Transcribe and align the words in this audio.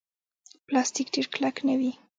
پلاستيک 0.67 1.07
ډېر 1.15 1.27
کلک 1.33 1.55
نه 1.67 1.73
وي. 1.79 1.91